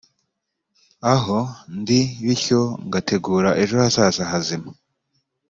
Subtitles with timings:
[1.13, 1.39] aho
[1.79, 4.69] ndi bityo ngategura ejo hazaza hazima